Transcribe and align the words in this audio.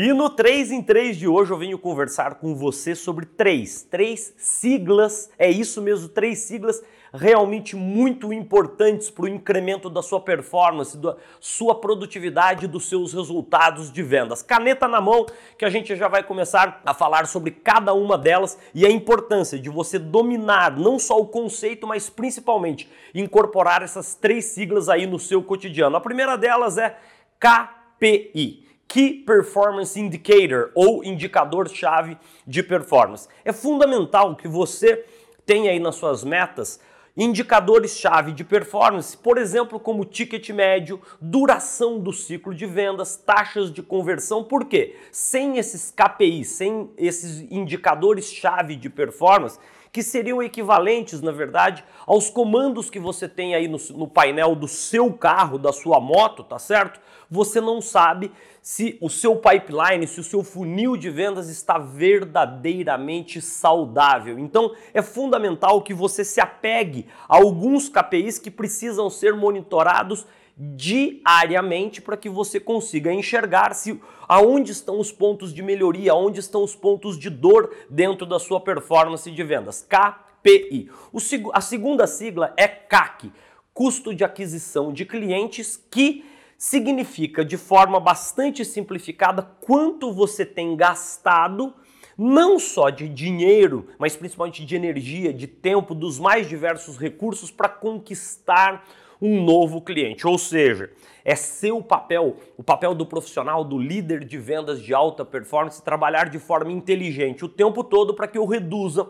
E 0.00 0.12
no 0.12 0.30
3 0.30 0.70
em 0.70 0.80
3 0.80 1.16
de 1.16 1.26
hoje 1.26 1.50
eu 1.50 1.58
venho 1.58 1.76
conversar 1.76 2.36
com 2.36 2.54
você 2.54 2.94
sobre 2.94 3.26
três, 3.26 3.82
três 3.82 4.32
siglas, 4.36 5.28
é 5.36 5.50
isso 5.50 5.82
mesmo, 5.82 6.08
três 6.08 6.38
siglas 6.38 6.80
realmente 7.12 7.74
muito 7.74 8.32
importantes 8.32 9.10
para 9.10 9.24
o 9.24 9.28
incremento 9.28 9.90
da 9.90 10.00
sua 10.00 10.20
performance, 10.20 10.96
da 10.96 11.16
sua 11.40 11.80
produtividade, 11.80 12.68
dos 12.68 12.88
seus 12.88 13.12
resultados 13.12 13.90
de 13.90 14.00
vendas. 14.00 14.40
Caneta 14.40 14.86
na 14.86 15.00
mão, 15.00 15.26
que 15.58 15.64
a 15.64 15.68
gente 15.68 15.96
já 15.96 16.06
vai 16.06 16.22
começar 16.22 16.80
a 16.86 16.94
falar 16.94 17.26
sobre 17.26 17.50
cada 17.50 17.92
uma 17.92 18.16
delas 18.16 18.56
e 18.72 18.86
a 18.86 18.90
importância 18.92 19.58
de 19.58 19.68
você 19.68 19.98
dominar 19.98 20.78
não 20.78 20.96
só 20.96 21.18
o 21.18 21.26
conceito, 21.26 21.88
mas 21.88 22.08
principalmente 22.08 22.88
incorporar 23.12 23.82
essas 23.82 24.14
três 24.14 24.44
siglas 24.44 24.88
aí 24.88 25.08
no 25.08 25.18
seu 25.18 25.42
cotidiano. 25.42 25.96
A 25.96 26.00
primeira 26.00 26.38
delas 26.38 26.78
é 26.78 26.96
KPI. 27.40 28.67
Key 28.88 29.22
Performance 29.26 30.00
Indicator 30.00 30.70
ou 30.74 31.04
indicador-chave 31.04 32.16
de 32.46 32.62
performance. 32.62 33.28
É 33.44 33.52
fundamental 33.52 34.34
que 34.34 34.48
você 34.48 35.04
tenha 35.44 35.70
aí 35.70 35.78
nas 35.78 35.94
suas 35.94 36.24
metas 36.24 36.80
indicadores-chave 37.18 38.30
de 38.30 38.44
performance, 38.44 39.16
por 39.16 39.38
exemplo, 39.38 39.80
como 39.80 40.04
ticket 40.04 40.50
médio, 40.50 41.02
duração 41.20 41.98
do 41.98 42.12
ciclo 42.12 42.54
de 42.54 42.64
vendas, 42.64 43.16
taxas 43.16 43.72
de 43.72 43.82
conversão. 43.82 44.44
Por 44.44 44.66
quê? 44.66 44.94
Sem 45.10 45.58
esses 45.58 45.90
KPIs, 45.90 46.48
sem 46.50 46.90
esses 46.96 47.40
indicadores-chave 47.50 48.76
de 48.76 48.88
performance, 48.88 49.58
que 49.92 50.02
seriam 50.02 50.42
equivalentes, 50.42 51.20
na 51.20 51.32
verdade, 51.32 51.84
aos 52.06 52.30
comandos 52.30 52.90
que 52.90 52.98
você 52.98 53.28
tem 53.28 53.54
aí 53.54 53.68
no, 53.68 53.78
no, 53.94 54.08
painel 54.08 54.54
do 54.54 54.68
seu 54.68 55.12
carro, 55.12 55.58
da 55.58 55.72
sua 55.72 56.00
moto, 56.00 56.42
tá 56.42 56.58
certo? 56.58 57.00
Você 57.30 57.60
não 57.60 57.80
sabe 57.80 58.32
se 58.62 58.98
o 59.00 59.08
seu 59.08 59.36
pipeline, 59.36 60.06
se 60.06 60.20
o 60.20 60.24
seu 60.24 60.42
funil 60.42 60.96
de 60.96 61.10
vendas 61.10 61.48
está 61.48 61.78
verdadeiramente 61.78 63.40
saudável. 63.40 64.38
Então, 64.38 64.74
é 64.92 65.02
fundamental 65.02 65.82
que 65.82 65.94
você 65.94 66.24
se 66.24 66.40
apegue 66.40 67.06
a 67.28 67.36
alguns 67.36 67.88
KPIs 67.88 68.38
que 68.38 68.50
precisam 68.50 69.08
ser 69.08 69.34
monitorados 69.34 70.26
diariamente 70.58 72.02
para 72.02 72.16
que 72.16 72.28
você 72.28 72.58
consiga 72.58 73.12
enxergar 73.12 73.74
se 73.74 74.00
aonde 74.26 74.72
estão 74.72 74.98
os 74.98 75.12
pontos 75.12 75.54
de 75.54 75.62
melhoria, 75.62 76.12
aonde 76.12 76.40
estão 76.40 76.64
os 76.64 76.74
pontos 76.74 77.16
de 77.16 77.30
dor 77.30 77.72
dentro 77.88 78.26
da 78.26 78.40
sua 78.40 78.60
performance 78.60 79.30
de 79.30 79.42
vendas. 79.44 79.86
KPI. 79.88 80.90
O, 81.12 81.18
a 81.52 81.60
segunda 81.60 82.06
sigla 82.06 82.52
é 82.56 82.66
CAC, 82.66 83.32
custo 83.72 84.12
de 84.12 84.24
aquisição 84.24 84.92
de 84.92 85.04
clientes, 85.04 85.76
que 85.90 86.24
significa 86.56 87.44
de 87.44 87.56
forma 87.56 88.00
bastante 88.00 88.64
simplificada 88.64 89.42
quanto 89.60 90.12
você 90.12 90.44
tem 90.44 90.76
gastado 90.76 91.72
não 92.18 92.58
só 92.58 92.90
de 92.90 93.08
dinheiro, 93.08 93.90
mas 93.96 94.16
principalmente 94.16 94.64
de 94.64 94.74
energia, 94.74 95.32
de 95.32 95.46
tempo, 95.46 95.94
dos 95.94 96.18
mais 96.18 96.48
diversos 96.48 96.98
recursos 96.98 97.48
para 97.48 97.68
conquistar 97.68 98.84
um 99.20 99.42
novo 99.42 99.80
cliente. 99.80 100.26
Ou 100.26 100.38
seja, 100.38 100.90
é 101.24 101.34
seu 101.34 101.82
papel, 101.82 102.36
o 102.56 102.62
papel 102.62 102.94
do 102.94 103.04
profissional, 103.04 103.64
do 103.64 103.78
líder 103.78 104.24
de 104.24 104.38
vendas 104.38 104.82
de 104.82 104.94
alta 104.94 105.24
performance, 105.24 105.82
trabalhar 105.82 106.28
de 106.28 106.38
forma 106.38 106.72
inteligente 106.72 107.44
o 107.44 107.48
tempo 107.48 107.84
todo 107.84 108.14
para 108.14 108.28
que 108.28 108.38
eu 108.38 108.46
reduza 108.46 109.08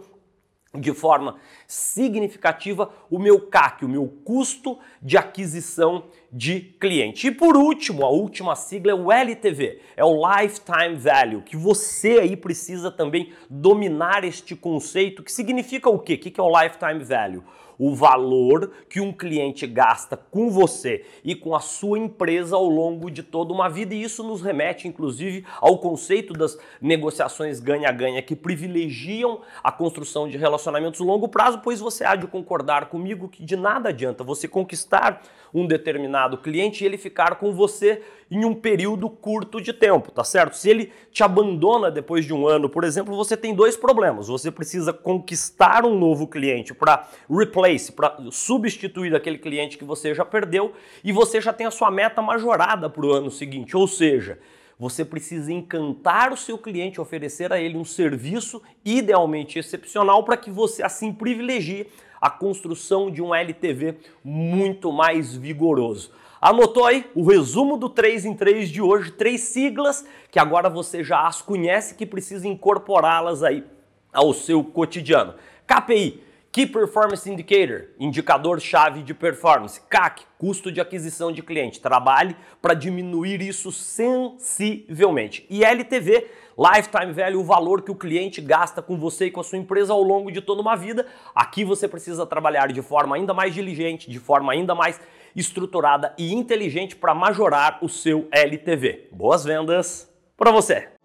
de 0.74 0.92
forma 0.92 1.36
significativa 1.66 2.90
o 3.10 3.18
meu 3.18 3.40
CAC, 3.40 3.84
o 3.84 3.88
meu 3.88 4.06
custo 4.24 4.78
de 5.00 5.16
aquisição 5.16 6.04
de 6.30 6.60
cliente. 6.60 7.28
E 7.28 7.30
por 7.30 7.56
último, 7.56 8.04
a 8.04 8.10
última 8.10 8.54
sigla 8.54 8.92
é 8.92 8.94
o 8.94 9.10
LTV, 9.10 9.80
é 9.96 10.04
o 10.04 10.20
Lifetime 10.28 10.94
Value, 10.94 11.42
que 11.42 11.56
você 11.56 12.18
aí 12.20 12.36
precisa 12.36 12.90
também 12.90 13.32
dominar 13.48 14.24
este 14.24 14.54
conceito, 14.54 15.22
que 15.22 15.32
significa 15.32 15.88
o 15.88 15.98
quê? 15.98 16.14
O 16.14 16.18
que 16.18 16.38
é 16.38 16.42
o 16.42 16.62
Lifetime 16.62 17.02
Value? 17.02 17.44
O 17.78 17.94
valor 17.94 18.72
que 18.88 19.00
um 19.00 19.12
cliente 19.12 19.66
gasta 19.66 20.16
com 20.16 20.50
você 20.50 21.04
e 21.22 21.34
com 21.34 21.54
a 21.54 21.60
sua 21.60 21.98
empresa 21.98 22.56
ao 22.56 22.68
longo 22.68 23.10
de 23.10 23.22
toda 23.22 23.52
uma 23.52 23.68
vida. 23.68 23.94
E 23.94 24.02
isso 24.02 24.22
nos 24.22 24.42
remete, 24.42 24.88
inclusive, 24.88 25.44
ao 25.60 25.78
conceito 25.78 26.32
das 26.32 26.58
negociações 26.80 27.60
ganha-ganha 27.60 28.20
que 28.20 28.34
privilegiam 28.34 29.40
a 29.62 29.70
construção 29.70 30.28
de 30.28 30.36
relacionamentos 30.36 31.00
longo 31.00 31.28
prazo, 31.28 31.60
pois 31.62 31.78
você 31.80 32.04
há 32.04 32.16
de 32.16 32.26
concordar 32.26 32.86
comigo 32.86 33.28
que 33.28 33.44
de 33.44 33.56
nada 33.56 33.90
adianta 33.90 34.24
você 34.24 34.48
conquistar 34.48 35.22
um 35.54 35.66
determinado 35.66 36.38
cliente 36.38 36.82
e 36.82 36.86
ele 36.86 36.98
ficar 36.98 37.36
com 37.36 37.52
você 37.52 38.02
em 38.30 38.44
um 38.44 38.54
período 38.54 39.08
curto 39.08 39.60
de 39.60 39.72
tempo, 39.72 40.10
tá 40.10 40.22
certo? 40.22 40.56
Se 40.56 40.68
ele 40.68 40.92
te 41.10 41.22
abandona 41.22 41.90
depois 41.90 42.24
de 42.26 42.34
um 42.34 42.46
ano, 42.46 42.68
por 42.68 42.84
exemplo, 42.84 43.16
você 43.16 43.36
tem 43.36 43.54
dois 43.54 43.76
problemas. 43.76 44.28
Você 44.28 44.50
precisa 44.50 44.92
conquistar 44.92 45.84
um 45.86 45.98
novo 45.98 46.26
cliente 46.26 46.74
para 46.74 47.08
replace, 47.30 47.67
para 47.92 48.16
substituir 48.30 49.14
aquele 49.14 49.38
cliente 49.38 49.76
que 49.76 49.84
você 49.84 50.14
já 50.14 50.24
perdeu 50.24 50.72
e 51.04 51.12
você 51.12 51.40
já 51.40 51.52
tem 51.52 51.66
a 51.66 51.70
sua 51.70 51.90
meta 51.90 52.22
majorada 52.22 52.88
para 52.88 53.04
o 53.04 53.12
ano 53.12 53.30
seguinte. 53.30 53.76
Ou 53.76 53.86
seja, 53.86 54.38
você 54.78 55.04
precisa 55.04 55.52
encantar 55.52 56.32
o 56.32 56.36
seu 56.36 56.56
cliente, 56.56 57.00
oferecer 57.00 57.52
a 57.52 57.60
ele 57.60 57.76
um 57.76 57.84
serviço 57.84 58.62
idealmente 58.84 59.58
excepcional 59.58 60.22
para 60.22 60.36
que 60.36 60.50
você 60.50 60.82
assim 60.82 61.12
privilegie 61.12 61.86
a 62.20 62.30
construção 62.30 63.10
de 63.10 63.20
um 63.20 63.34
LTV 63.34 63.96
muito 64.24 64.92
mais 64.92 65.36
vigoroso. 65.36 66.12
Anotou 66.40 66.86
aí 66.86 67.04
o 67.14 67.24
resumo 67.24 67.76
do 67.76 67.88
3 67.88 68.24
em 68.24 68.34
3 68.34 68.70
de 68.70 68.80
hoje, 68.80 69.10
três 69.10 69.40
siglas 69.40 70.06
que 70.30 70.38
agora 70.38 70.68
você 70.68 71.02
já 71.02 71.26
as 71.26 71.42
conhece 71.42 71.96
que 71.96 72.06
precisa 72.06 72.46
incorporá-las 72.46 73.42
aí 73.42 73.64
ao 74.12 74.32
seu 74.32 74.62
cotidiano. 74.62 75.34
KPI, 75.66 76.22
Key 76.58 76.66
Performance 76.66 77.30
Indicator, 77.30 77.84
indicador-chave 78.00 79.04
de 79.04 79.14
performance. 79.14 79.80
CAC, 79.88 80.24
custo 80.36 80.72
de 80.72 80.80
aquisição 80.80 81.30
de 81.30 81.40
cliente. 81.40 81.80
Trabalhe 81.80 82.34
para 82.60 82.74
diminuir 82.74 83.40
isso 83.40 83.70
sensivelmente. 83.70 85.46
E 85.48 85.64
LTV, 85.64 86.26
Lifetime 86.58 87.12
Value, 87.12 87.38
o 87.38 87.44
valor 87.44 87.82
que 87.82 87.92
o 87.92 87.94
cliente 87.94 88.40
gasta 88.40 88.82
com 88.82 88.98
você 88.98 89.26
e 89.26 89.30
com 89.30 89.38
a 89.38 89.44
sua 89.44 89.56
empresa 89.56 89.92
ao 89.92 90.02
longo 90.02 90.32
de 90.32 90.40
toda 90.40 90.60
uma 90.60 90.74
vida. 90.74 91.06
Aqui 91.32 91.64
você 91.64 91.86
precisa 91.86 92.26
trabalhar 92.26 92.72
de 92.72 92.82
forma 92.82 93.14
ainda 93.14 93.32
mais 93.32 93.54
diligente, 93.54 94.10
de 94.10 94.18
forma 94.18 94.52
ainda 94.52 94.74
mais 94.74 95.00
estruturada 95.36 96.12
e 96.18 96.34
inteligente 96.34 96.96
para 96.96 97.14
majorar 97.14 97.78
o 97.82 97.88
seu 97.88 98.26
LTV. 98.32 99.10
Boas 99.12 99.44
vendas 99.44 100.12
para 100.36 100.50
você! 100.50 100.97